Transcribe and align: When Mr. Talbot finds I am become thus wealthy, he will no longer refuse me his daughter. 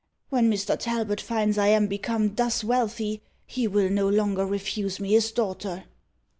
When 0.29 0.51
Mr. 0.51 0.75
Talbot 0.79 1.21
finds 1.21 1.59
I 1.59 1.67
am 1.67 1.85
become 1.85 2.33
thus 2.33 2.63
wealthy, 2.63 3.21
he 3.45 3.67
will 3.67 3.91
no 3.91 4.09
longer 4.09 4.47
refuse 4.47 4.99
me 4.99 5.11
his 5.11 5.31
daughter. 5.31 5.83